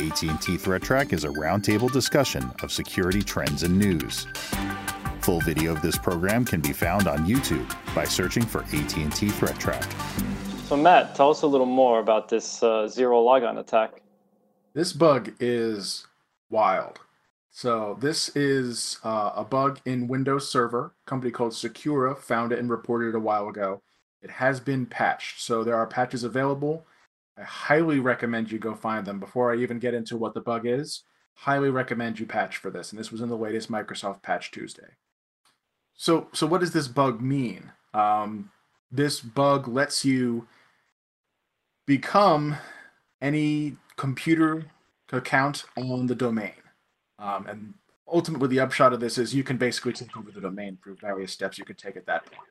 [0.00, 4.26] AT&T Threat Track is a roundtable discussion of security trends and news.
[5.20, 9.58] Full video of this program can be found on YouTube by searching for AT&T Threat
[9.58, 9.86] Track.
[10.64, 14.00] So Matt, tell us a little more about this uh, Zerologon attack.
[14.72, 16.06] This bug is
[16.48, 17.00] wild.
[17.50, 20.94] So this is uh, a bug in Windows Server.
[21.06, 23.82] A company called Secura found it and reported it a while ago.
[24.22, 26.86] It has been patched, so there are patches available.
[27.40, 29.18] I highly recommend you go find them.
[29.18, 31.04] Before I even get into what the bug is,
[31.34, 32.92] highly recommend you patch for this.
[32.92, 34.96] And this was in the latest Microsoft Patch Tuesday.
[35.94, 37.72] So, so what does this bug mean?
[37.94, 38.50] Um,
[38.92, 40.46] this bug lets you
[41.86, 42.56] become
[43.22, 44.66] any computer
[45.10, 46.52] account on the domain.
[47.18, 47.74] Um, and
[48.06, 51.32] ultimately, the upshot of this is you can basically take over the domain through various
[51.32, 52.48] steps you can take at that point.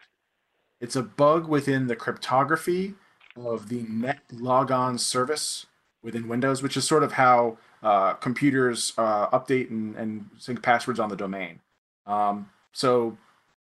[0.81, 2.95] It's a bug within the cryptography
[3.35, 5.65] of the net logon service
[6.01, 10.99] within Windows, which is sort of how uh, computers uh, update and, and, sync passwords
[10.99, 11.59] on the domain.
[12.05, 13.17] Um, so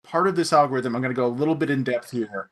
[0.03, 2.50] part of this algorithm, I'm going to go a little bit in depth here,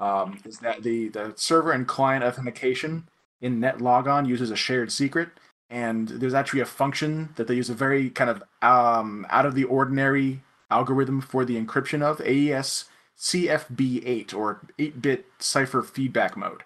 [0.00, 3.08] um, is that the, the server and client authentication
[3.40, 5.28] in Netlogon uses a shared secret.
[5.70, 9.54] And there's actually a function that they use a very kind of um, out of
[9.54, 12.86] the ordinary algorithm for the encryption of AES
[13.18, 16.62] CFB8 or 8 bit cipher feedback mode.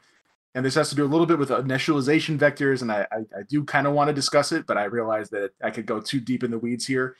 [0.54, 3.42] And this has to do a little bit with initialization vectors, and I, I, I
[3.48, 6.18] do kind of want to discuss it, but I realize that I could go too
[6.18, 7.16] deep in the weeds here.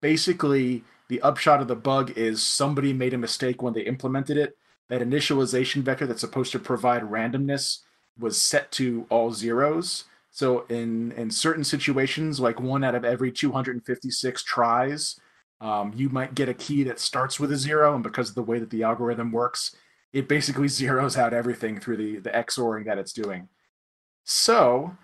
[0.00, 4.56] Basically, the upshot of the bug is somebody made a mistake when they implemented it.
[4.88, 7.78] That initialization vector that's supposed to provide randomness
[8.18, 10.04] was set to all zeros.
[10.30, 15.20] So in in certain situations, like one out of every 256 tries,
[15.62, 18.42] um, you might get a key that starts with a zero, and because of the
[18.42, 19.74] way that the algorithm works,
[20.12, 23.48] it basically zeroes out everything through the the XORing that it's doing.
[24.24, 24.96] So,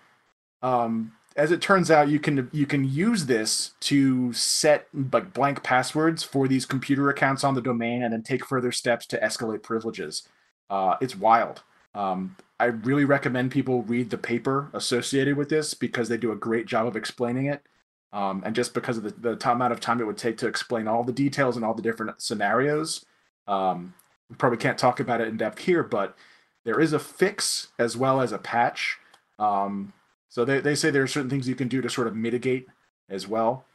[0.61, 5.63] um, as it turns out, you can you can use this to set like blank
[5.63, 9.63] passwords for these computer accounts on the domain, and then take further steps to escalate
[9.63, 10.27] privileges.
[10.69, 11.63] Uh, it's wild.
[11.95, 16.35] Um, I really recommend people read the paper associated with this because they do a
[16.35, 17.63] great job of explaining it.
[18.11, 20.87] Um, and just because of the, the amount of time it would take to explain
[20.87, 23.05] all the details and all the different scenarios,
[23.47, 23.93] um,
[24.29, 26.17] we probably can't talk about it in depth here, but
[26.65, 28.97] there is a fix as well as a patch.
[29.37, 29.93] Um,
[30.27, 32.67] so they, they say there are certain things you can do to sort of mitigate
[33.09, 33.65] as well.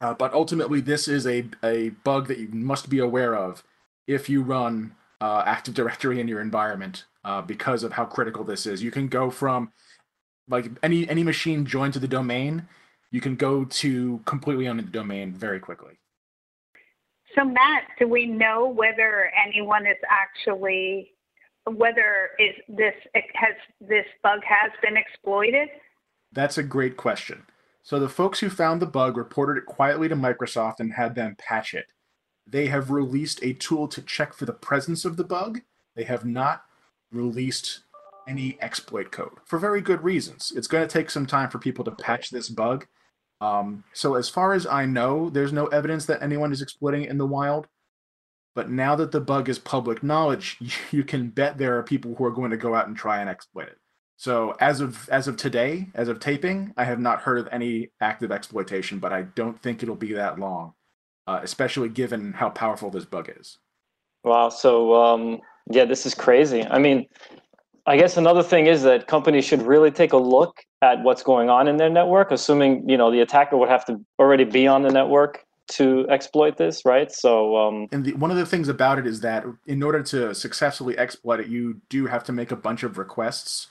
[0.00, 3.62] Uh, but ultimately, this is a, a bug that you must be aware of
[4.06, 8.64] if you run uh, Active Directory in your environment uh, because of how critical this
[8.64, 8.82] is.
[8.82, 9.72] You can go from
[10.48, 12.66] like any any machine joined to the domain
[13.10, 15.98] you can go to completely on the domain very quickly.
[17.36, 21.12] So Matt, do we know whether anyone is actually
[21.66, 22.94] whether is this
[23.34, 25.68] has this bug has been exploited?
[26.32, 27.44] That's a great question.
[27.82, 31.36] So the folks who found the bug reported it quietly to Microsoft and had them
[31.38, 31.92] patch it.
[32.46, 35.60] They have released a tool to check for the presence of the bug.
[35.94, 36.64] They have not
[37.12, 37.80] released
[38.28, 40.52] any exploit code for very good reasons.
[40.54, 42.86] It's going to take some time for people to patch this bug
[43.40, 47.10] um, so as far as I know, there's no evidence that anyone is exploiting it
[47.10, 47.66] in the wild.
[48.54, 50.58] But now that the bug is public knowledge,
[50.90, 53.30] you can bet there are people who are going to go out and try and
[53.30, 53.78] exploit it.
[54.16, 57.88] So as of as of today, as of taping, I have not heard of any
[58.02, 60.74] active exploitation, but I don't think it'll be that long,
[61.26, 63.56] uh, especially given how powerful this bug is.
[64.22, 64.50] Wow.
[64.50, 65.40] So um,
[65.70, 66.66] yeah, this is crazy.
[66.66, 67.06] I mean,
[67.86, 71.48] I guess another thing is that companies should really take a look at what's going
[71.50, 74.82] on in their network, assuming you know the attacker would have to already be on
[74.82, 77.12] the network to exploit this, right?
[77.12, 80.34] So, um, and the, one of the things about it is that in order to
[80.34, 83.68] successfully exploit it, you do have to make a bunch of requests.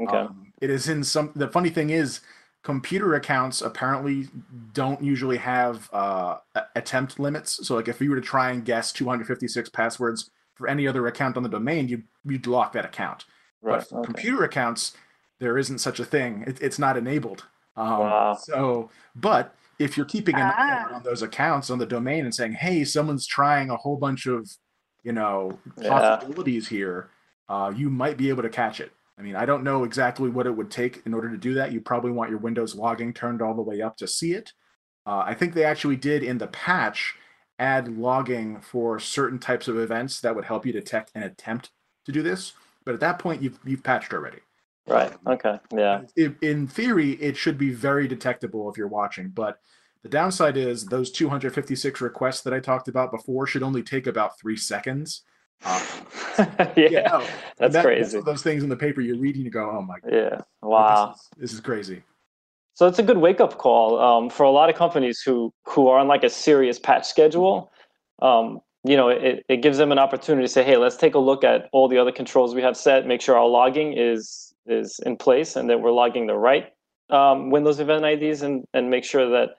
[0.00, 0.16] Okay.
[0.16, 1.32] Um, it is in some.
[1.34, 2.20] The funny thing is,
[2.62, 4.28] computer accounts apparently
[4.72, 6.36] don't usually have uh,
[6.76, 7.66] attempt limits.
[7.66, 11.36] So, like if you were to try and guess 256 passwords for any other account
[11.36, 13.24] on the domain, you you'd lock that account.
[13.62, 13.84] Right.
[13.90, 14.06] But okay.
[14.06, 14.96] computer accounts,
[15.40, 16.44] there isn't such a thing.
[16.46, 17.44] It, it's not enabled.
[17.76, 18.38] Um, wow.
[18.40, 20.94] So, but if you're keeping an eye ah.
[20.96, 24.48] on those accounts on the domain and saying, "Hey, someone's trying a whole bunch of,
[25.04, 26.76] you know, possibilities yeah.
[26.76, 27.10] here,"
[27.48, 28.92] uh, you might be able to catch it.
[29.18, 31.72] I mean, I don't know exactly what it would take in order to do that.
[31.72, 34.52] You probably want your Windows logging turned all the way up to see it.
[35.06, 37.14] Uh, I think they actually did in the patch
[37.58, 41.70] add logging for certain types of events that would help you detect an attempt
[42.04, 42.52] to do this.
[42.88, 44.38] But at that point, you've you've patched already.
[44.86, 45.12] Right.
[45.26, 45.60] Okay.
[45.76, 46.04] Yeah.
[46.40, 49.60] In theory, it should be very detectable if you're watching, but
[50.02, 54.40] the downside is those 256 requests that I talked about before should only take about
[54.40, 55.20] three seconds.
[55.66, 55.82] Um,
[56.78, 58.22] yeah, that's that, crazy.
[58.22, 61.08] those things in the paper you read and you go, "Oh my god!" Yeah, wow,
[61.08, 62.02] this is, this is crazy.
[62.72, 65.88] so it's a good wake up call um, for a lot of companies who who
[65.88, 67.70] are on like a serious patch schedule.
[68.22, 71.18] Um, you know, it, it gives them an opportunity to say, hey, let's take a
[71.18, 74.98] look at all the other controls we have set, make sure our logging is is
[75.04, 76.72] in place, and that we're logging the right
[77.10, 79.50] um, Windows event IDs, and and make sure that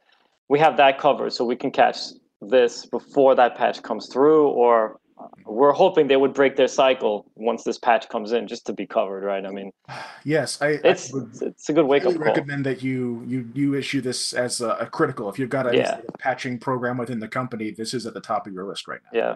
[0.50, 1.98] we have that covered so we can catch
[2.42, 5.00] this before that patch comes through, or
[5.46, 8.86] we're hoping they would break their cycle once this patch comes in just to be
[8.88, 9.46] covered right?
[9.46, 9.72] I mean
[10.24, 12.26] yes i it's I would it's a good wake up really call.
[12.28, 15.30] recommend that you you you issue this as a, a critical.
[15.30, 16.02] If you've got a, Yeah.
[16.20, 19.20] patching program within the company this is at the top of your list right now.
[19.20, 19.36] Yeah.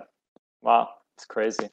[0.61, 1.69] Wow it's crazy.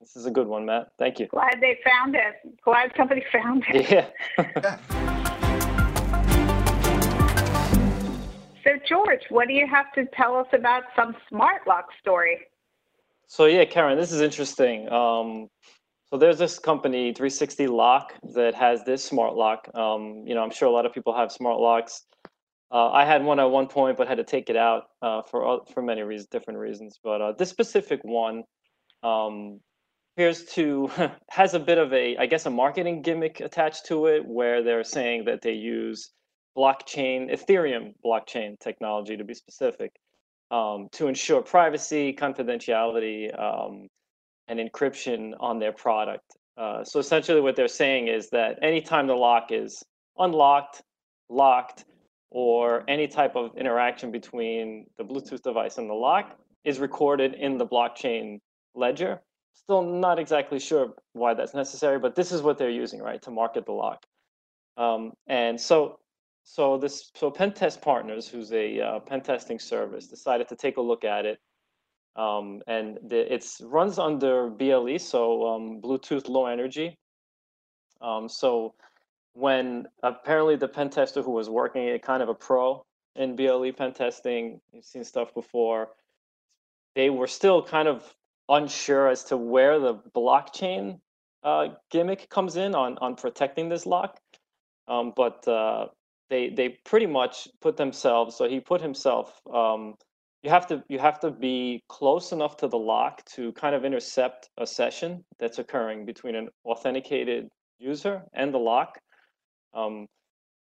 [0.00, 0.88] This is a good one matt.
[0.98, 1.26] Thank you.
[1.28, 2.34] Glad they found it.
[2.64, 3.90] Glad somebody found it.
[4.38, 4.78] yeah.
[8.64, 12.38] So, George, what do you have to tell us about some smart lock story?
[13.28, 14.90] So yeah, Karen, this is interesting.
[14.90, 15.48] Um,
[16.06, 19.68] so there's this company, 360 Lock, that has this smart lock.
[19.74, 22.02] Um, you know, I'm sure a lot of people have smart locks.
[22.70, 25.60] Uh, I had one at one point, but had to take it out uh, for
[25.72, 26.98] for many reasons, different reasons.
[27.02, 28.42] But uh, this specific one
[29.02, 29.60] um,
[30.16, 30.90] appears to
[31.30, 34.84] has a bit of a, I guess, a marketing gimmick attached to it, where they're
[34.84, 36.10] saying that they use
[36.56, 39.92] blockchain, Ethereum blockchain technology to be specific
[40.50, 43.88] um, to ensure privacy, confidentiality, um,
[44.48, 46.36] and encryption on their product.
[46.56, 49.82] Uh, so essentially, what they're saying is that anytime the lock is
[50.18, 50.82] unlocked,
[51.28, 51.84] locked,
[52.30, 57.58] or any type of interaction between the Bluetooth device and the lock is recorded in
[57.58, 58.38] the blockchain
[58.74, 59.20] ledger.
[59.54, 63.30] Still not exactly sure why that's necessary, but this is what they're using, right, to
[63.30, 64.04] market the lock.
[64.76, 66.00] Um, and so
[66.44, 70.80] so this so Pentest Partners, who's a uh, pen testing service, decided to take a
[70.80, 71.40] look at it,
[72.16, 76.98] um, and it runs under BLE, so um, Bluetooth Low Energy.
[78.02, 78.74] Um, so
[79.32, 82.84] when apparently the pen tester who was working it, kind of a pro
[83.16, 85.88] in BLE pen testing, you've seen stuff before.
[86.94, 88.14] They were still kind of
[88.50, 91.00] unsure as to where the blockchain
[91.42, 94.20] uh, gimmick comes in on on protecting this lock.
[94.86, 95.86] Um, but uh,
[96.30, 98.36] they they pretty much put themselves.
[98.36, 99.40] So he put himself.
[99.52, 99.94] Um,
[100.42, 103.84] you have to you have to be close enough to the lock to kind of
[103.84, 107.48] intercept a session that's occurring between an authenticated
[107.78, 108.98] user and the lock.
[109.72, 110.06] Um,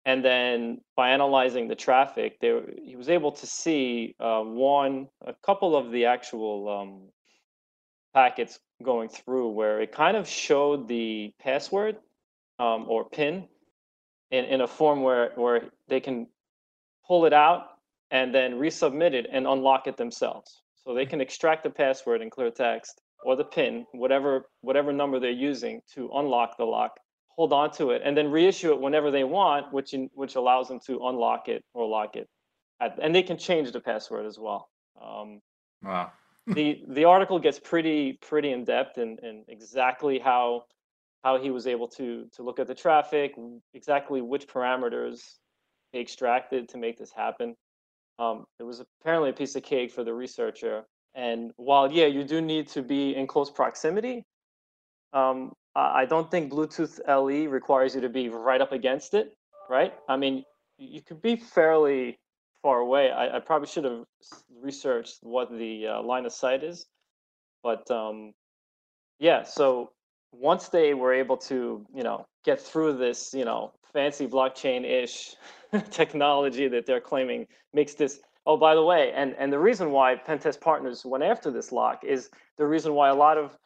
[0.04, 5.34] and then by analyzing the traffic, there he was able to see uh, one, a
[5.44, 7.08] couple of the actual um,
[8.14, 11.96] packets going through where it kind of showed the password
[12.58, 13.48] um, or PIN
[14.30, 16.26] in, in a form where, where they can
[17.06, 17.66] pull it out
[18.10, 20.62] and then resubmit it and unlock it themselves.
[20.84, 25.18] So they can extract the password in clear text or the PIN, whatever whatever number
[25.18, 26.98] they're using to unlock the lock,
[27.28, 30.68] hold on to it, and then reissue it whenever they want, which in, which allows
[30.68, 32.28] them to unlock it or lock it.
[32.80, 34.68] At, and they can change the password as well.
[35.02, 35.42] Um,
[35.82, 36.12] wow
[36.48, 40.64] the the article gets pretty pretty in depth in, in exactly how
[41.24, 43.34] how he was able to to look at the traffic,
[43.74, 45.20] exactly which parameters
[45.92, 47.56] he extracted to make this happen.
[48.18, 50.84] Um, it was apparently a piece of cake for the researcher.
[51.14, 54.24] And while yeah, you do need to be in close proximity,
[55.12, 59.36] um, I don't think Bluetooth LE requires you to be right up against it,
[59.70, 59.94] right?
[60.08, 60.44] I mean,
[60.76, 62.18] you could be fairly
[62.62, 63.10] far away.
[63.12, 64.04] I, I probably should have
[64.60, 66.86] researched what the uh, line of sight is,
[67.62, 68.32] but um,
[69.20, 69.44] yeah.
[69.44, 69.92] So
[70.32, 75.34] once they were able to, you know, get through this, you know, fancy blockchain-ish
[75.90, 78.20] technology that they're claiming makes this.
[78.46, 82.02] Oh, by the way, and and the reason why Pentest Partners went after this lock
[82.04, 83.58] is the reason why a lot of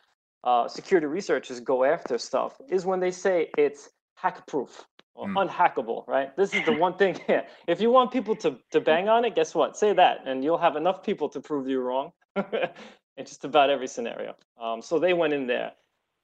[0.45, 5.49] uh, security researchers go after stuff is when they say it's hack-proof or Mm.
[5.49, 6.35] unhackable, right?
[6.37, 7.21] This is the one thing.
[7.29, 7.43] Yeah.
[7.69, 9.77] If you want people to to bang on it, guess what?
[9.77, 13.87] Say that, and you'll have enough people to prove you wrong in just about every
[13.87, 14.35] scenario.
[14.61, 15.73] Um, so they went in there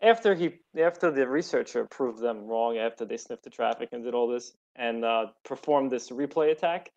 [0.00, 4.14] after he after the researcher proved them wrong after they sniffed the traffic and did
[4.14, 6.90] all this and uh, performed this replay attack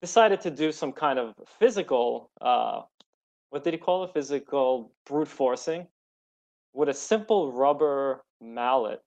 [0.00, 2.82] decided to do some kind of physical uh,
[3.50, 4.12] what did he call it?
[4.12, 5.86] Physical brute forcing.
[6.74, 9.00] With a simple rubber mallet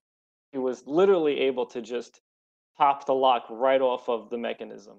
[0.51, 2.21] he was literally able to just
[2.75, 4.97] pop the lock right off of the mechanism.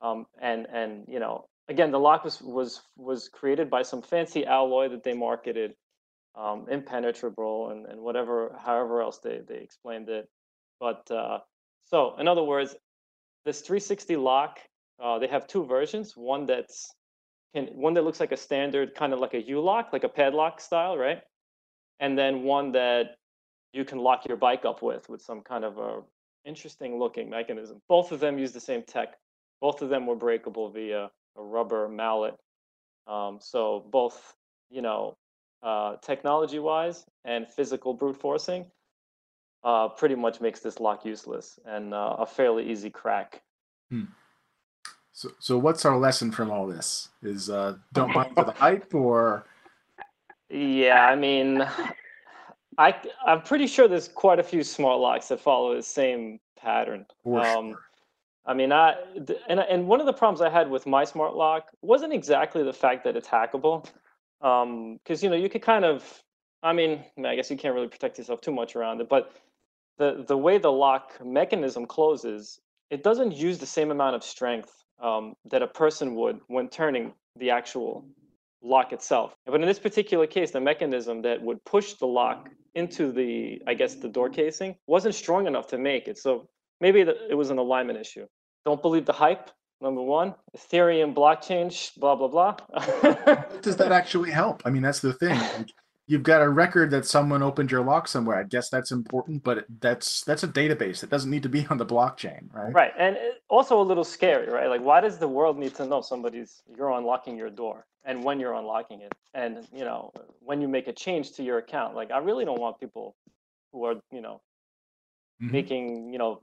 [0.00, 4.46] Um, and and you know again the lock was was was created by some fancy
[4.46, 5.74] alloy that they marketed
[6.36, 10.28] um, impenetrable and, and whatever however else they, they explained it
[10.78, 11.38] but uh,
[11.84, 12.74] so in other words
[13.44, 14.58] this 360 lock
[15.02, 16.94] uh, they have two versions one that's
[17.54, 20.60] can one that looks like a standard kind of like a u-lock like a padlock
[20.60, 21.20] style right
[21.98, 23.16] and then one that
[23.72, 26.00] you can lock your bike up with with some kind of a
[26.44, 27.80] interesting looking mechanism.
[27.88, 29.14] Both of them use the same tech.
[29.60, 32.34] Both of them were breakable via a rubber mallet.
[33.06, 34.34] Um, so both,
[34.70, 35.16] you know,
[35.62, 38.66] uh, technology wise and physical brute forcing
[39.64, 43.42] uh, pretty much makes this lock useless and uh, a fairly easy crack.
[43.90, 44.04] Hmm.
[45.12, 47.08] So, so what's our lesson from all this?
[47.22, 49.44] Is uh, don't buy into the hype, or
[50.48, 51.66] yeah, I mean,
[52.78, 52.94] I
[53.26, 57.04] I'm pretty sure there's quite a few smart locks that follow the same pattern.
[57.22, 57.80] For um, sure.
[58.46, 58.96] I mean, I
[59.48, 62.72] and and one of the problems I had with my smart lock wasn't exactly the
[62.72, 63.86] fact that it's hackable,
[64.40, 66.22] because um, you know you could kind of,
[66.62, 69.32] I mean, I guess you can't really protect yourself too much around it, but
[69.98, 74.72] the the way the lock mechanism closes, it doesn't use the same amount of strength
[75.02, 78.04] um, that a person would when turning the actual
[78.62, 79.34] lock itself.
[79.46, 83.74] But in this particular case, the mechanism that would push the lock into the, I
[83.74, 86.18] guess, the door casing wasn't strong enough to make it.
[86.18, 86.48] So
[86.80, 88.26] maybe it was an alignment issue.
[88.64, 89.50] Don't believe the hype.
[89.80, 92.56] Number one, Ethereum blockchain, blah blah blah.
[93.62, 94.62] Does that actually help?
[94.64, 95.38] I mean, that's the thing.
[95.38, 95.70] Like,
[96.10, 98.36] you've got a record that someone opened your lock somewhere.
[98.36, 101.00] I guess that's important, but that's that's a database.
[101.00, 102.74] that doesn't need to be on the blockchain, right?
[102.74, 103.16] Right, and
[103.48, 104.68] also a little scary, right?
[104.68, 108.40] Like, why does the world need to know somebody's you're unlocking your door and when
[108.40, 111.94] you're unlocking it, and you know when you make a change to your account?
[111.94, 113.14] Like, I really don't want people
[113.72, 114.40] who are you know
[115.40, 115.52] mm-hmm.
[115.52, 116.42] making you know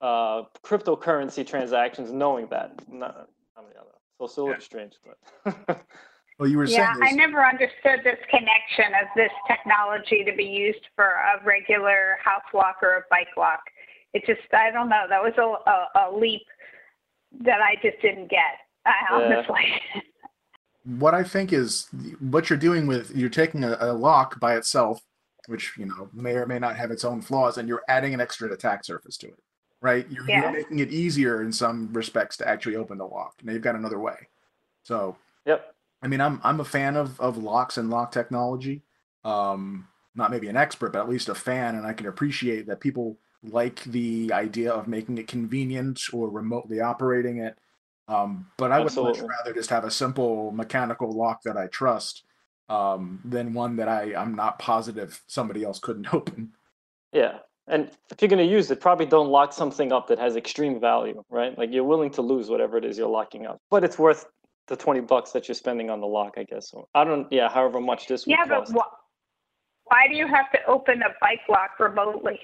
[0.00, 2.80] uh, cryptocurrency transactions knowing that.
[2.90, 3.70] Not, I mean,
[4.18, 4.60] so it's a little yeah.
[4.60, 5.86] strange, but.
[6.38, 6.98] Well, you were yeah, saying.
[7.00, 12.18] Yeah, I never understood this connection of this technology to be used for a regular
[12.24, 13.60] house lock or a bike lock.
[14.14, 15.04] It just, I don't know.
[15.08, 16.42] That was a, a, a leap
[17.40, 18.58] that I just didn't get,
[19.12, 19.80] honestly.
[19.94, 20.00] Yeah.
[20.98, 21.88] what I think is
[22.20, 25.00] what you're doing with you're taking a, a, lock by itself,
[25.46, 28.20] which you know may or may not have its own flaws, and you're adding an
[28.20, 29.42] extra attack surface to it,
[29.84, 30.10] right?
[30.10, 30.40] You're, yeah.
[30.40, 33.34] you're making it easier in some respects to actually open the lock.
[33.42, 34.28] Now you've got another way.
[34.82, 35.16] So.
[35.46, 35.74] Yep.
[36.02, 38.82] I mean, I'm I'm a fan of of locks and lock technology.
[39.24, 42.80] Um, not maybe an expert, but at least a fan, and I can appreciate that
[42.80, 47.58] people like the idea of making it convenient or remotely operating it.
[48.06, 52.24] Um, but I would much rather just have a simple mechanical lock that I trust
[52.68, 56.52] um, than one that I I'm not positive somebody else couldn't open.
[57.12, 57.38] Yeah,
[57.68, 60.78] and if you're going to use it, probably don't lock something up that has extreme
[60.80, 61.56] value, right?
[61.56, 64.26] Like you're willing to lose whatever it is you're locking up, but it's worth
[64.68, 66.70] the 20 bucks that you're spending on the lock, I guess.
[66.70, 70.58] So I don't, yeah, however much this yeah, but wh- why do you have to
[70.66, 72.38] open a bike lock remotely?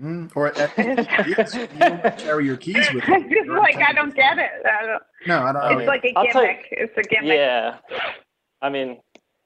[0.00, 0.78] Mm, or at,
[1.28, 3.14] you carry your keys with you.
[3.30, 4.50] It's like I don't get it.
[4.64, 5.80] I don't, no, I don't.
[5.80, 6.66] It's like a gimmick.
[6.70, 7.36] You, it's a gimmick.
[7.36, 7.76] Yeah,
[8.62, 9.00] I mean,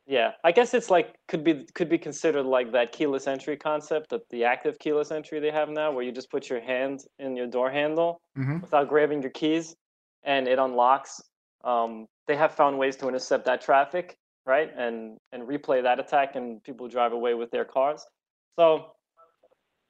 [0.06, 4.10] yeah, I guess it's like could be could be considered like that keyless entry concept,
[4.10, 7.36] that the active keyless entry they have now, where you just put your hand in
[7.36, 8.60] your door handle mm-hmm.
[8.60, 9.74] without grabbing your keys,
[10.22, 11.22] and it unlocks.
[11.64, 16.36] Um, they have found ways to intercept that traffic, right, and and replay that attack,
[16.36, 18.04] and people drive away with their cars.
[18.58, 18.92] So,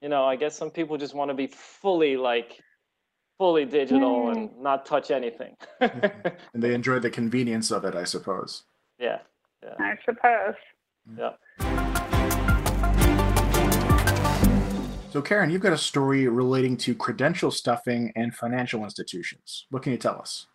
[0.00, 2.60] you know, I guess some people just want to be fully like
[3.36, 4.32] fully digital mm.
[4.32, 5.56] and not touch anything.
[5.80, 8.62] and they enjoy the convenience of it, I suppose.
[9.00, 9.18] Yeah.
[9.64, 9.74] Yeah.
[9.78, 10.54] I suppose.
[11.18, 11.32] Yeah.
[15.10, 19.66] So, Karen, you've got a story relating to credential stuffing and financial institutions.
[19.70, 20.48] What can you tell us?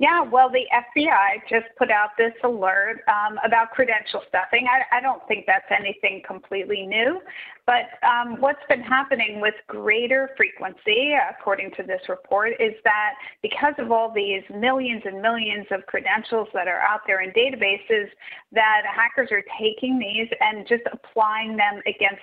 [0.00, 4.68] Yeah, well, the FBI just put out this alert um, about credential stuffing.
[4.70, 7.20] I, I, don't think that's anything completely new,
[7.66, 13.74] but um, what's been happening with greater frequency, according to this report, is that because
[13.78, 18.06] of all these millions and millions of credentials that are out there in databases,
[18.52, 22.22] that hackers are taking these and just applying them against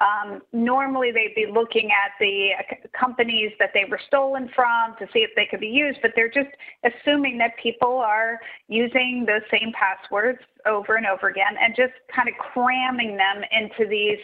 [0.00, 2.50] um, normally, they'd be looking at the
[2.98, 6.30] companies that they were stolen from to see if they could be used, but they're
[6.30, 6.50] just
[6.84, 8.38] assuming that people are
[8.68, 13.88] using those same passwords over and over again and just kind of cramming them into
[13.88, 14.18] these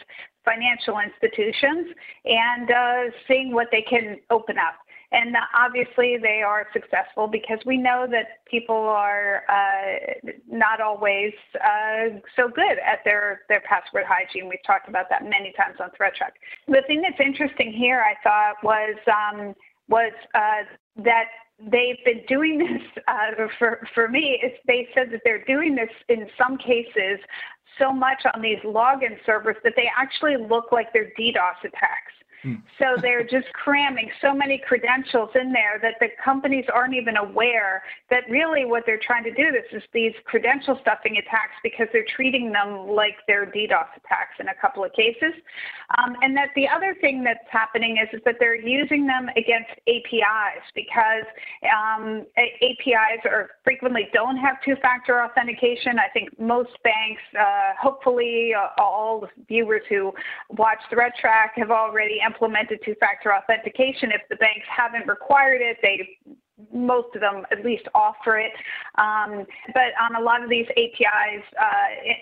[0.45, 1.87] financial institutions
[2.25, 4.75] and uh, seeing what they can open up.
[5.13, 12.17] And obviously, they are successful because we know that people are uh, not always uh,
[12.35, 14.49] so good at their, their password hygiene.
[14.49, 16.33] We've talked about that many times on Threat Track.
[16.67, 19.53] The thing that's interesting here, I thought, was um,
[19.87, 20.63] was uh,
[21.03, 21.25] that
[21.59, 24.39] they've been doing this uh, for for me.
[24.41, 27.19] It's, they said that they're doing this in some cases
[27.79, 32.13] so much on these login servers that they actually look like they're DDoS attacks.
[32.43, 32.55] Hmm.
[32.77, 37.83] So they're just cramming so many credentials in there that the companies aren't even aware
[38.09, 42.05] that really what they're trying to do this is these credential stuffing attacks because they're
[42.15, 45.33] treating them like they're DDoS attacks in a couple of cases.
[45.97, 49.71] Um, and that the other thing that's happening is, is that they're using them against
[49.87, 51.23] APIs because
[51.63, 55.97] um, APIs are frequently don't have two-factor authentication.
[55.97, 60.11] I think most banks, uh, hopefully uh, all the viewers who
[60.49, 64.11] watch Threat Track have already implemented two-factor authentication.
[64.11, 66.17] If the banks haven't required it, they
[66.71, 68.51] most of them at least offer it.
[68.95, 71.65] Um, but on a lot of these APIs, uh,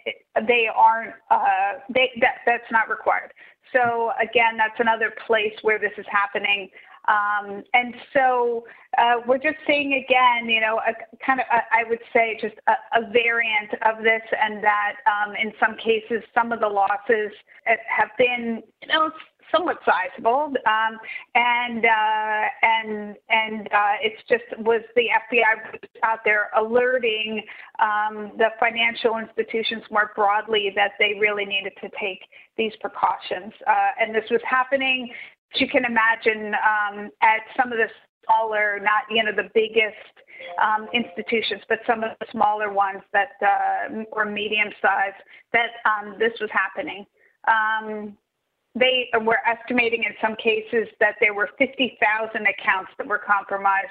[0.05, 3.33] it, they aren't, uh, they, that, that's not required.
[3.73, 6.69] So again, that's another place where this is happening.
[7.07, 8.65] Um, and so
[8.97, 10.93] uh, we're just seeing again, you know, a
[11.25, 15.33] kind of, a, I would say, just a, a, variant of this, and that um,
[15.35, 17.31] in some cases, some of the losses
[17.65, 19.09] have been, you know,
[19.51, 20.98] somewhat sizable, um,
[21.36, 27.43] and uh, and and uh, it's just was the FBI out there alerting
[27.79, 32.22] um, the financial institutions more broadly that they really needed to take
[32.58, 35.12] these precautions, uh, and this was happening.
[35.55, 37.88] You can imagine um, at some of the
[38.25, 40.22] smaller, not you know the biggest
[40.62, 45.22] um, institutions, but some of the smaller ones that uh, were medium sized,
[45.53, 47.05] that um, this was happening.
[47.48, 48.17] Um,
[48.75, 53.89] they were estimating in some cases that there were 50,000 accounts that were compromised,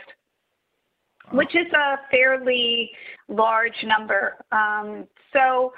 [1.31, 1.39] wow.
[1.39, 2.91] which is a fairly
[3.29, 4.37] large number.
[4.53, 5.73] Um, so,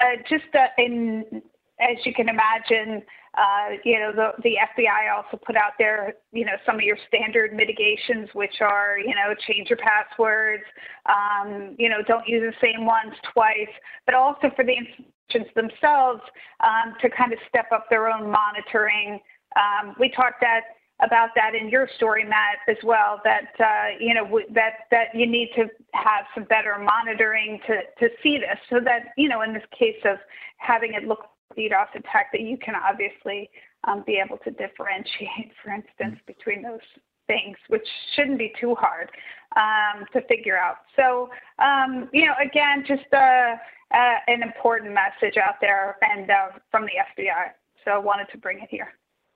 [0.00, 1.42] uh, just uh, in,
[1.80, 3.02] as you can imagine,
[3.36, 6.96] uh, you know, the, the FBI also put out there, you know, some of your
[7.06, 10.64] standard mitigations, which are, you know, change your passwords,
[11.06, 13.72] um, you know, don't use the same ones twice,
[14.06, 16.22] but also for the institutions themselves
[16.60, 19.20] um, to kind of step up their own monitoring.
[19.56, 20.62] Um, we talked that
[21.00, 23.20] about that in your story, Matt, as well.
[23.22, 28.14] That uh, you know that that you need to have some better monitoring to to
[28.22, 30.16] see this, so that you know in this case of
[30.56, 33.50] having it look DDoS attack, that you can obviously
[33.84, 36.80] um, be able to differentiate, for instance, between those
[37.26, 39.10] things, which shouldn't be too hard
[39.56, 40.76] um, to figure out.
[40.94, 41.28] So,
[41.58, 43.56] um, you know, again, just uh,
[43.94, 47.50] uh, an important message out there and uh, from the FBI.
[47.84, 48.88] So I wanted to bring it here.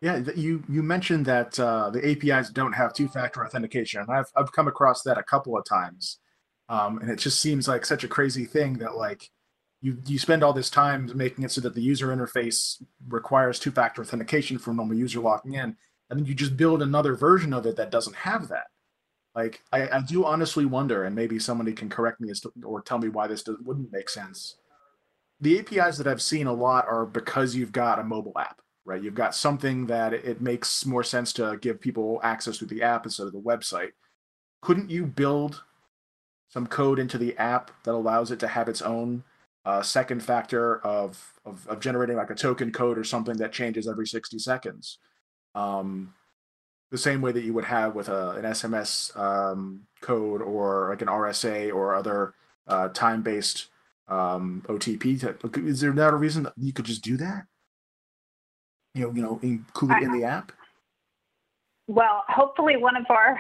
[0.03, 4.01] Yeah, you you mentioned that uh, the APIs don't have two-factor authentication.
[4.01, 6.19] And I've I've come across that a couple of times,
[6.71, 9.31] um, and it just seems like such a crazy thing that like
[9.81, 14.03] you you spend all this time making it so that the user interface requires two-factor
[14.03, 15.77] authentication for normal user logging in,
[16.11, 18.67] and then you just build another version of it that doesn't have that.
[19.35, 22.83] Like, I, I do honestly wonder, and maybe somebody can correct me as to, or
[22.83, 24.57] tell me why this does, wouldn't make sense.
[25.41, 29.03] The APIs that I've seen a lot are because you've got a mobile app, right?
[29.03, 33.07] You've got something that it makes more sense to give people access to the app
[33.07, 33.91] instead of the website.
[34.61, 35.63] Couldn't you build
[36.49, 39.23] some code into the app that allows it to have its own
[39.65, 43.87] uh, second factor of, of, of generating like a token code or something that changes
[43.89, 44.99] every 60 seconds?
[45.55, 46.15] Um,
[46.91, 51.03] the same way that you would have with a, an SMS um, code or like
[51.03, 52.35] an RSA or other
[52.67, 53.69] uh, time-based
[54.09, 55.67] um, OTP.
[55.67, 57.45] Is there not a reason that you could just do that?
[58.95, 60.51] You know, you know, include it in the app.
[61.87, 63.39] Well, hopefully one of our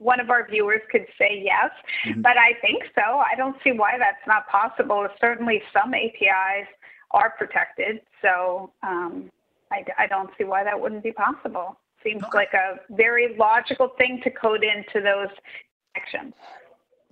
[0.00, 1.70] one of our viewers could say yes,
[2.06, 2.22] mm-hmm.
[2.22, 3.18] but I think so.
[3.18, 5.06] I don't see why that's not possible.
[5.20, 6.66] Certainly, some APIs
[7.10, 9.30] are protected, so um,
[9.70, 11.78] I, I don't see why that wouldn't be possible.
[12.02, 12.38] Seems okay.
[12.38, 15.28] like a very logical thing to code into those
[15.94, 16.32] actions.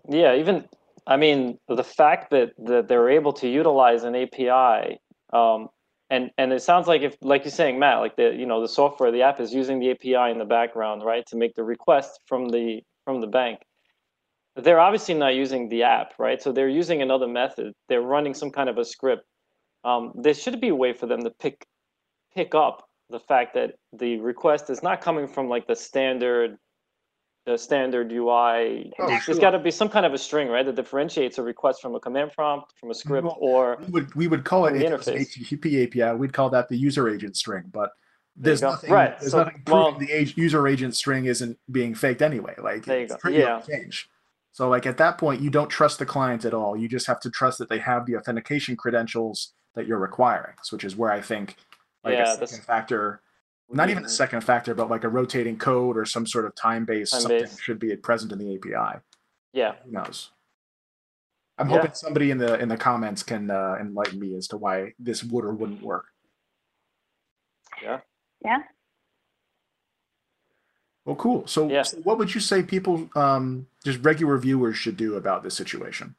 [0.08, 0.64] Yeah, even
[1.06, 4.98] I mean the fact that that they're able to utilize an API,
[5.34, 5.68] um,
[6.10, 8.68] and and it sounds like if like you're saying, Matt, like the you know the
[8.68, 12.20] software, the app is using the API in the background, right, to make the request
[12.26, 13.60] from the from the bank.
[14.56, 16.42] They're obviously not using the app, right?
[16.42, 17.72] So they're using another method.
[17.88, 19.22] They're running some kind of a script.
[19.84, 21.64] Um, there should be a way for them to pick
[22.34, 26.56] pick up the fact that the request is not coming from like the standard
[27.48, 28.92] the standard UI.
[28.98, 29.34] Oh, There's sure.
[29.36, 32.00] got to be some kind of a string, right, that differentiates a request from a
[32.00, 35.34] command prompt, from a script, well, or we would we would call it interface.
[35.36, 36.16] HTTP API.
[36.16, 37.90] We'd call that the user agent string, but
[38.36, 38.90] there's nothing.
[38.90, 39.18] Right.
[39.18, 42.54] There's so, nothing proving well, the user agent string isn't being faked anyway.
[42.62, 43.16] Like there you go.
[43.28, 43.60] yeah.
[43.60, 44.08] Change.
[44.52, 46.76] So like at that point, you don't trust the client at all.
[46.76, 50.84] You just have to trust that they have the authentication credentials that you're requiring, which
[50.84, 51.56] is where I think
[52.04, 53.20] like yeah, a second factor
[53.70, 56.84] not even a second factor, but like a rotating code or some sort of time
[56.84, 59.00] based time something should be present in the API.
[59.52, 59.74] Yeah.
[59.84, 60.30] Who knows?
[61.58, 61.76] I'm yeah.
[61.76, 65.24] hoping somebody in the in the comments can uh, enlighten me as to why this
[65.24, 66.06] would or wouldn't work.
[67.82, 68.00] Yeah.
[68.44, 68.58] Yeah.
[71.04, 71.46] Well, cool.
[71.46, 71.82] So, Yeah.
[71.82, 76.14] so what would you say people, um, just regular viewers, should do about this situation?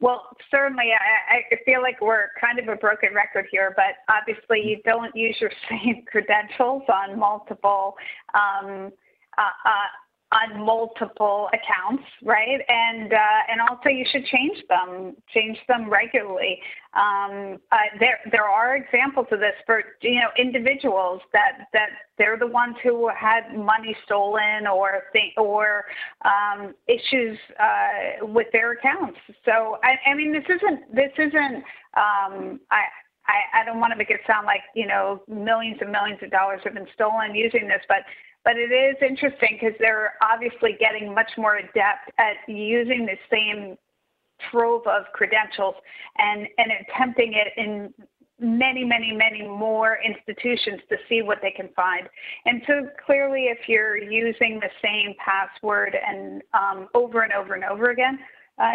[0.00, 4.60] Well, certainly, I, I feel like we're kind of a broken record here, but obviously,
[4.60, 7.94] you don't use your same credentials on multiple
[8.34, 8.92] um,
[9.38, 9.90] uh, uh,
[10.34, 12.60] on multiple accounts, right?
[12.68, 16.58] And uh, and also, you should change them, change them regularly.
[16.94, 22.38] Um, uh, there there are examples of this for you know individuals that that they're
[22.38, 25.84] the ones who had money stolen or th- or
[26.24, 29.18] um, issues uh, with their accounts.
[29.44, 31.56] So I, I mean, this isn't this isn't
[31.96, 32.82] um, I.
[33.26, 36.30] I, I don't want to make it sound like you know millions and millions of
[36.30, 38.04] dollars have been stolen using this, but
[38.44, 43.76] but it is interesting because they're obviously getting much more adept at using the same
[44.50, 45.74] trove of credentials
[46.18, 47.94] and and attempting it in
[48.40, 52.08] many many many more institutions to see what they can find.
[52.44, 57.64] And so clearly if you're using the same password and um, over and over and
[57.64, 58.18] over again
[58.58, 58.72] uh,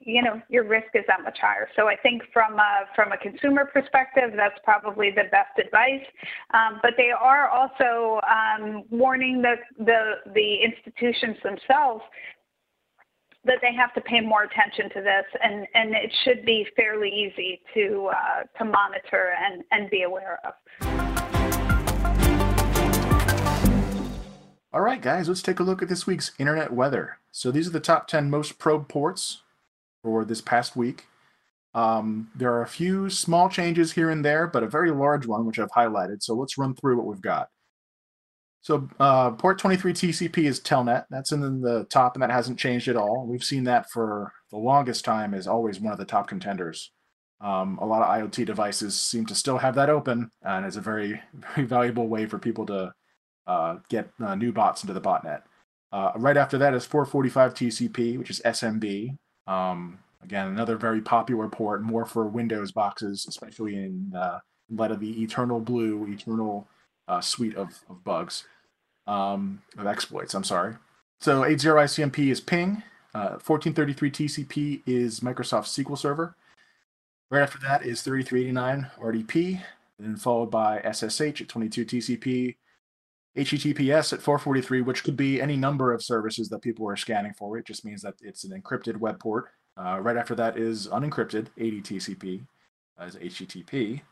[0.00, 1.68] you know your risk is that much higher.
[1.76, 6.04] So I think from a, from a consumer perspective, that's probably the best advice.
[6.52, 12.02] Um, but they are also um, warning the, the the institutions themselves
[13.44, 17.08] that they have to pay more attention to this, and, and it should be fairly
[17.08, 20.91] easy to uh, to monitor and, and be aware of.
[24.74, 27.18] All right, guys, let's take a look at this week's internet weather.
[27.30, 29.42] So these are the top 10 most probed ports
[30.02, 31.08] for this past week.
[31.74, 35.44] Um, there are a few small changes here and there, but a very large one,
[35.44, 36.22] which I've highlighted.
[36.22, 37.48] So let's run through what we've got.
[38.62, 41.04] So uh, port 23 TCP is Telnet.
[41.10, 43.26] That's in the top, and that hasn't changed at all.
[43.26, 46.92] We've seen that for the longest time as always one of the top contenders.
[47.42, 50.80] Um, a lot of IoT devices seem to still have that open, and it's a
[50.80, 51.20] very,
[51.54, 52.94] very valuable way for people to
[53.46, 55.42] uh, get uh, new bots into the botnet.
[55.92, 59.16] Uh, right after that is 445 TCP, which is SMB.
[59.46, 64.38] Um, again, another very popular port, more for Windows boxes, especially in uh,
[64.70, 66.66] light of the Eternal Blue, Eternal
[67.08, 68.44] uh, suite of, of bugs,
[69.06, 70.34] um, of exploits.
[70.34, 70.76] I'm sorry.
[71.20, 72.82] So 80 ICMP is ping.
[73.12, 76.34] 1433 TCP is Microsoft SQL Server.
[77.30, 79.62] Right after that is 3389 RDP,
[79.98, 82.56] then followed by SSH at 22 TCP,
[83.36, 87.56] HTTPS at 443, which could be any number of services that people are scanning for.
[87.56, 89.46] It just means that it's an encrypted web port.
[89.76, 92.46] Uh, right after that is unencrypted, 80 TCP
[92.98, 94.02] as HTTP.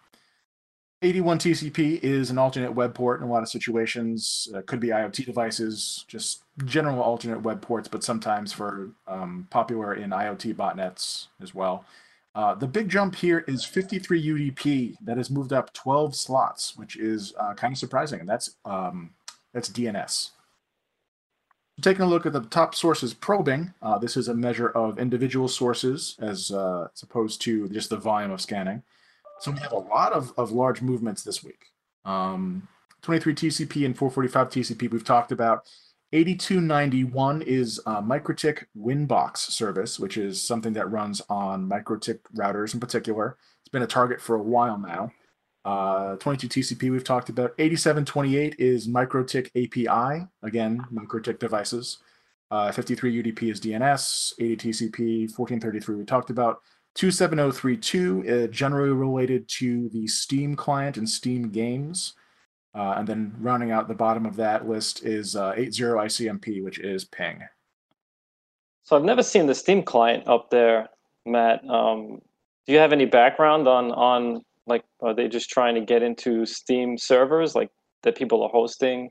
[1.02, 4.48] 81 TCP is an alternate web port in a lot of situations.
[4.54, 9.94] Uh, could be IoT devices, just general alternate web ports, but sometimes for um, popular
[9.94, 11.87] in IoT botnets as well.
[12.35, 14.97] Uh, the big jump here is 53 UDP.
[15.03, 18.21] That has moved up 12 slots, which is uh, kind of surprising.
[18.21, 19.11] And that's um,
[19.53, 20.31] that's DNS.
[21.81, 25.49] Taking a look at the top sources probing, uh, this is a measure of individual
[25.49, 28.83] sources as, uh, as opposed to just the volume of scanning.
[29.40, 31.66] So we have a lot of, of large movements this week.
[32.05, 32.69] Um,
[33.01, 35.71] 23 TCP and 445 TCP we've talked about.
[36.12, 42.81] 8291 is uh, MikroTik Winbox service, which is something that runs on MikroTik routers in
[42.81, 43.37] particular.
[43.61, 45.12] It's been a target for a while now.
[45.64, 47.55] Uh, 22 TCP we've talked about.
[47.59, 51.99] 8728 is MikroTik API, again, MikroTik devices.
[52.51, 54.33] Uh, 53 UDP is DNS.
[54.40, 56.61] 80 TCP, 1433 we talked about.
[56.96, 62.14] 27032, uh, generally related to the Steam client and Steam games.
[62.74, 66.78] Uh, and then rounding out the bottom of that list is uh, 80 ICMP, which
[66.78, 67.40] is ping.
[68.85, 70.88] So I've never seen the Steam client up there,
[71.26, 71.68] Matt.
[71.68, 72.20] Um,
[72.66, 76.46] do you have any background on on like are they just trying to get into
[76.46, 77.70] Steam servers like
[78.02, 79.11] that people are hosting?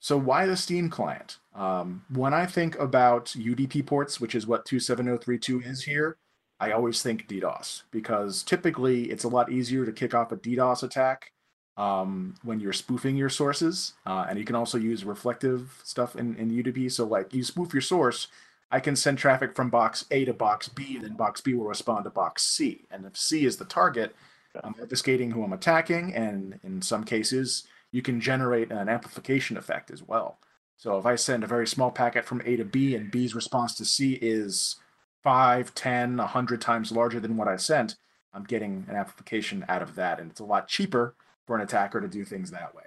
[0.00, 1.38] So why the Steam client?
[1.54, 6.18] Um, when I think about UDP ports, which is what 27032 is here,
[6.58, 10.82] I always think DDoS because typically it's a lot easier to kick off a DDoS
[10.82, 11.32] attack
[11.76, 13.94] um, when you're spoofing your sources.
[14.06, 16.90] Uh, and you can also use reflective stuff in, in UDP.
[16.90, 18.28] So, like, you spoof your source,
[18.70, 21.66] I can send traffic from box A to box B, and then box B will
[21.66, 22.84] respond to box C.
[22.90, 24.14] And if C is the target,
[24.62, 26.14] I'm obfuscating who I'm attacking.
[26.14, 30.38] And in some cases, you can generate an amplification effect as well.
[30.76, 33.74] So, if I send a very small packet from A to B and B's response
[33.76, 34.76] to C is
[35.22, 37.96] 5, 10, 100 times larger than what I sent,
[38.34, 40.18] I'm getting an amplification out of that.
[40.18, 41.14] And it's a lot cheaper
[41.46, 42.84] for an attacker to do things that way.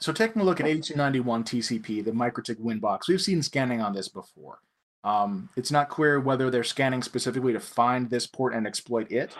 [0.00, 4.08] So taking a look at 8291 TCP, the MikroTik Winbox, we've seen scanning on this
[4.08, 4.58] before.
[5.04, 9.34] Um, it's not clear whether they're scanning specifically to find this port and exploit it.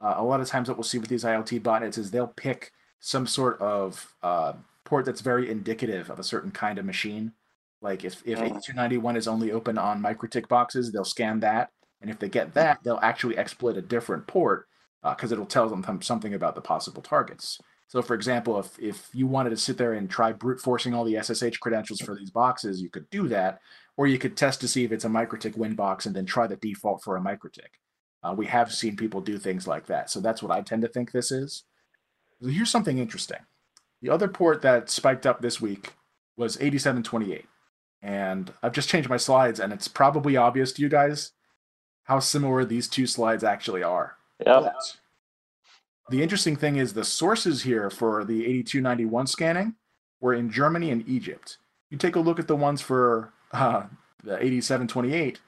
[0.00, 2.72] Uh, a lot of times what we'll see with these IoT botnets is they'll pick
[3.00, 4.52] some sort of uh,
[4.84, 7.32] port that's very indicative of a certain kind of machine.
[7.80, 8.46] Like if, if Mhm.
[8.46, 11.70] 8291 is only open on MikroTik boxes, they'll scan that.
[12.00, 14.68] And if they get that, they'll actually exploit a different port
[15.02, 17.58] because it'll tell them th- something about the possible targets.
[17.94, 21.04] So, for example, if, if you wanted to sit there and try brute forcing all
[21.04, 23.60] the SSH credentials for these boxes, you could do that.
[23.96, 26.56] Or you could test to see if it's a MikroTik Winbox and then try the
[26.56, 27.78] default for a MikroTik.
[28.24, 30.10] Uh, we have seen people do things like that.
[30.10, 31.62] So that's what I tend to think this is.
[32.42, 33.38] So here's something interesting.
[34.02, 35.92] The other port that spiked up this week
[36.36, 37.46] was 8728.
[38.02, 41.30] And I've just changed my slides, and it's probably obvious to you guys
[42.02, 44.16] how similar these two slides actually are.
[44.44, 44.60] Yeah.
[44.62, 44.96] But
[46.10, 49.74] the interesting thing is the sources here for the 8291 scanning
[50.20, 51.58] were in Germany and Egypt.
[51.90, 53.84] You take a look at the ones for uh,
[54.22, 55.40] the 8728,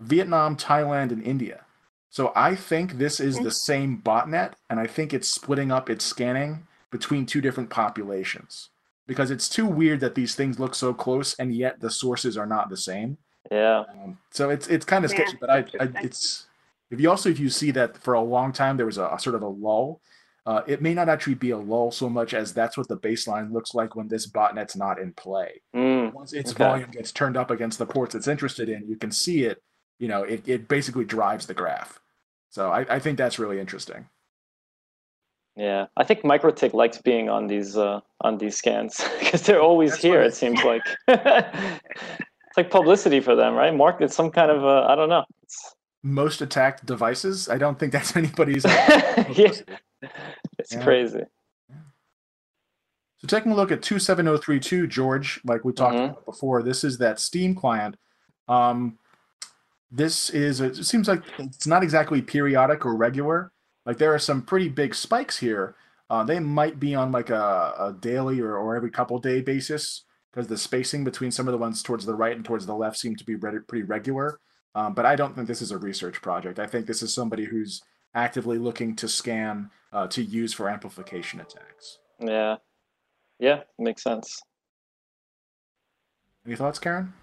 [0.00, 1.64] Vietnam, Thailand, and India.
[2.10, 6.04] So I think this is the same botnet, and I think it's splitting up its
[6.04, 8.70] scanning between two different populations
[9.06, 12.46] because it's too weird that these things look so close and yet the sources are
[12.46, 13.18] not the same.
[13.50, 13.84] Yeah.
[14.02, 16.46] Um, so it's it's kind of Yeah, sketchy, but I, I it's
[16.90, 19.18] if you also if you see that for a long time there was a, a
[19.18, 20.00] sort of a lull,
[20.46, 23.52] uh, it may not actually be a lull so much as that's what the baseline
[23.52, 25.60] looks like when this botnet's not in play.
[25.74, 26.12] Mm.
[26.12, 26.64] Once its Okay.
[26.64, 29.62] volume gets turned up against the ports it's interested in, you can see it.
[29.98, 32.00] You know, it it basically drives the graph.
[32.50, 34.08] So I, I think that's really interesting.
[35.56, 35.86] Yeah.
[35.96, 40.02] I think MikroTik likes being on these uh, on these scans because they're always That's
[40.02, 40.22] here.
[40.22, 43.74] It seems like it's like publicity for them, right?
[43.74, 45.24] Mark, it's some kind of uh, I don't know.
[46.06, 47.48] Most attacked devices.
[47.48, 48.64] I don't think that's anybody's.
[48.64, 49.52] yeah.
[50.58, 50.84] It's Yeah.
[50.84, 51.22] crazy.
[53.18, 56.10] So taking a look at 27032, George, like we talked Mhm.
[56.10, 57.96] about before, this is that Steam client.
[58.46, 58.98] Um,
[59.90, 63.50] this is it seems like it's not exactly periodic or regular.
[63.84, 65.74] Like there are some pretty big spikes here.
[66.08, 70.04] Uh, they might be on like a, a daily or, or every couple day basis
[70.32, 72.96] because the spacing between some of the ones towards the right and towards the left
[72.96, 74.38] seem to be re- pretty regular.
[74.76, 76.58] Um, but I don't think this is a research project.
[76.58, 77.82] I think this is somebody who's
[78.14, 81.98] actively looking to scan uh, to use for amplification attacks.
[82.20, 82.56] Yeah.
[83.38, 84.38] Yeah, makes sense.
[86.46, 87.14] Any thoughts, Karen?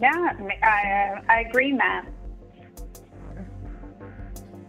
[0.00, 2.06] Yeah, I, I agree, Matt.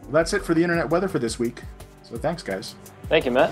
[0.04, 1.62] Well, that's it for the internet weather for this week.
[2.02, 2.74] So thanks, guys.
[3.10, 3.52] Thank you, Matt.